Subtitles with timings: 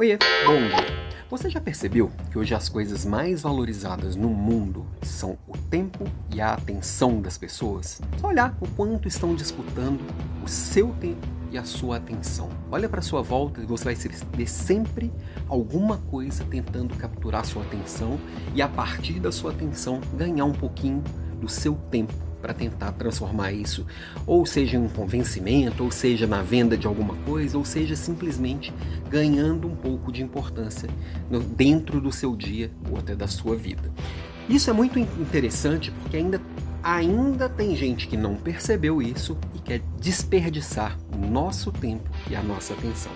[0.00, 1.10] Oiê, bom dia.
[1.28, 6.40] Você já percebeu que hoje as coisas mais valorizadas no mundo são o tempo e
[6.40, 8.00] a atenção das pessoas?
[8.18, 10.00] Só olhar o quanto estão disputando
[10.42, 12.48] o seu tempo e a sua atenção.
[12.72, 15.12] Olha para sua volta e você vai ver sempre
[15.46, 18.18] alguma coisa tentando capturar sua atenção
[18.54, 21.04] e a partir da sua atenção ganhar um pouquinho
[21.38, 23.86] do seu tempo para tentar transformar isso,
[24.26, 28.72] ou seja em um convencimento, ou seja na venda de alguma coisa, ou seja simplesmente
[29.08, 30.88] ganhando um pouco de importância
[31.30, 33.90] no, dentro do seu dia ou até da sua vida.
[34.48, 36.40] Isso é muito interessante porque ainda,
[36.82, 42.42] ainda tem gente que não percebeu isso e quer desperdiçar o nosso tempo e a
[42.42, 43.12] nossa atenção.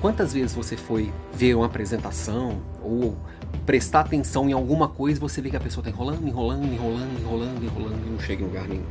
[0.00, 3.18] Quantas vezes você foi ver uma apresentação ou
[3.66, 7.20] prestar atenção em alguma coisa e você vê que a pessoa está enrolando, enrolando, enrolando,
[7.20, 8.84] enrolando, enrolando e não chega em lugar nenhum?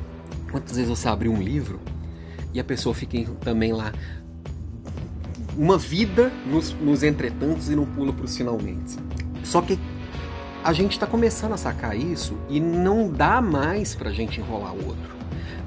[0.52, 1.80] Quantas vezes você abre um livro
[2.54, 3.92] e a pessoa fica também lá
[5.58, 8.98] uma vida nos, nos entretantos e não pula para os finalmente?
[9.44, 9.80] Só que
[10.64, 14.74] a gente está começando a sacar isso e não dá mais para a gente enrolar
[14.74, 15.18] o outro.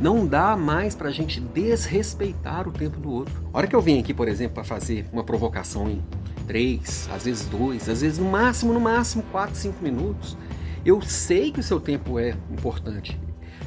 [0.01, 3.33] Não dá mais para a gente desrespeitar o tempo do outro.
[3.53, 6.03] A hora que eu venho aqui, por exemplo, para fazer uma provocação em
[6.47, 10.37] três, às vezes dois, às vezes no máximo, no máximo quatro, cinco minutos,
[10.85, 13.19] eu sei que o seu tempo é importante.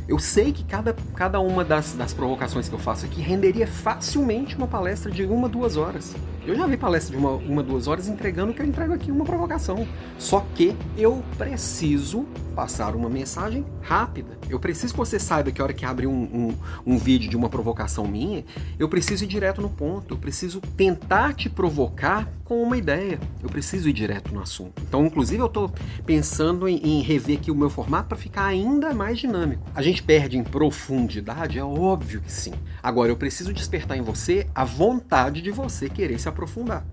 [0.08, 4.56] Eu sei que cada, cada uma das, das provocações que eu faço aqui renderia facilmente
[4.56, 6.16] uma palestra de uma, duas horas.
[6.48, 9.26] Eu já vi palestra de uma, uma, duas horas entregando que eu entrego aqui, uma
[9.26, 9.88] provocação.
[10.20, 14.38] Só que eu preciso passar uma mensagem rápida.
[14.48, 17.36] Eu preciso que você saiba que a hora que abre um, um, um vídeo de
[17.36, 18.46] uma provocação minha,
[18.78, 20.14] eu preciso ir direto no ponto.
[20.14, 23.20] Eu preciso tentar te provocar com uma ideia.
[23.42, 24.82] Eu preciso ir direto no assunto.
[24.88, 25.74] Então, inclusive, eu estou
[26.06, 29.64] pensando em, em rever aqui o meu formato para ficar ainda mais dinâmico.
[29.74, 31.58] A gente perde em profundidade?
[31.58, 32.54] É óbvio que sim.
[32.82, 36.86] Agora, eu preciso despertar em você a vontade de você querer se aprofundar.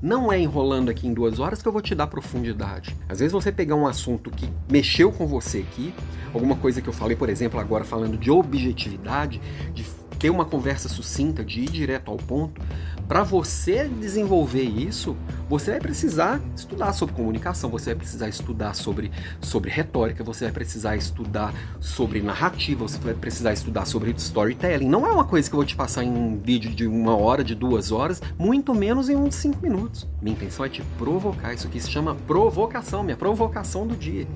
[0.00, 2.96] Não é enrolando aqui em duas horas que eu vou te dar profundidade.
[3.08, 5.94] Às vezes você pegar um assunto que mexeu com você aqui,
[6.32, 9.40] alguma coisa que eu falei, por exemplo, agora falando de objetividade,
[9.72, 9.84] de
[10.18, 12.60] ter uma conversa sucinta, de ir direto ao ponto,
[13.08, 15.16] para você desenvolver isso,
[15.48, 19.10] você vai precisar estudar sobre comunicação, você vai precisar estudar sobre,
[19.40, 24.88] sobre retórica, você vai precisar estudar sobre narrativa, você vai precisar estudar sobre storytelling.
[24.88, 27.44] Não é uma coisa que eu vou te passar em um vídeo de uma hora,
[27.44, 30.06] de duas horas, muito menos em uns cinco minutos.
[30.20, 31.52] Minha intenção é te provocar.
[31.52, 34.26] Isso aqui se chama provocação, minha provocação do dia.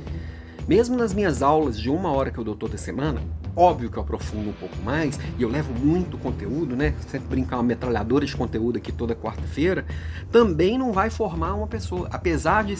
[0.68, 3.20] Mesmo nas minhas aulas de uma hora que eu dou toda semana,
[3.58, 6.94] Óbvio que eu aprofundo um pouco mais e eu levo muito conteúdo, né?
[7.08, 9.84] Sempre brincar uma metralhadora de conteúdo aqui toda quarta-feira,
[10.30, 12.08] também não vai formar uma pessoa.
[12.12, 12.76] Apesar de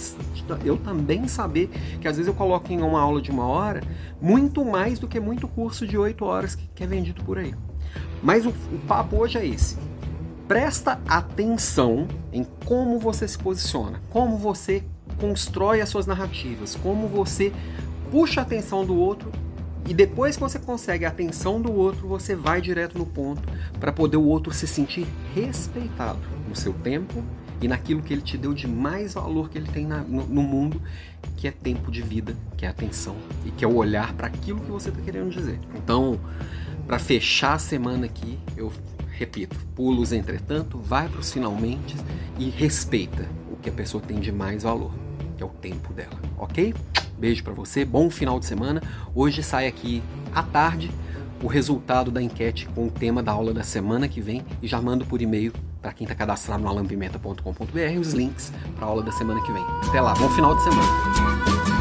[0.65, 1.69] eu também saber
[2.01, 3.83] que às vezes eu coloco em uma aula de uma hora
[4.21, 7.57] muito mais do que muito curso de oito horas que é vendido por aí.
[8.23, 9.77] Mas o, o papo hoje é esse.
[10.47, 14.85] Presta atenção em como você se posiciona, como você
[15.21, 17.53] constrói as suas narrativas, como você
[18.11, 19.31] puxa a atenção do outro
[19.89, 23.43] e depois que você consegue a atenção do outro, você vai direto no ponto
[23.81, 27.25] para poder o outro se sentir respeitado no seu tempo
[27.61, 30.43] e naquilo que ele te deu de mais valor que ele tem na, no, no,
[30.43, 30.81] mundo,
[31.37, 34.61] que é tempo de vida, que é atenção e que é o olhar para aquilo
[34.61, 35.59] que você está querendo dizer.
[35.75, 36.21] Então,
[36.87, 38.73] para fechar a semana aqui, eu
[39.11, 41.97] repito, pulos entretanto, vai para os finalmente
[42.39, 44.93] e respeita o que a pessoa tem de mais valor,
[45.39, 46.75] que é o tempo dela, ok?
[47.17, 48.83] Beijo para você, bom final de semana.
[49.15, 50.03] Hoje sai aqui
[50.35, 50.91] à tarde
[51.43, 54.83] o resultado da enquete com o tema da aula da semana que vem e já
[54.83, 59.13] mando por e-mail para quem está cadastrado no alampimenta.com.br os links para a aula da
[59.13, 59.65] semana que vem.
[59.89, 61.78] Até lá, bom final de semana.